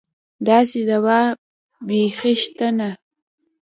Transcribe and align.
داسې 0.47 0.79
دوا 0.89 1.19
بېخي 1.87 2.33
شته 2.43 2.67
نه. 2.77 2.89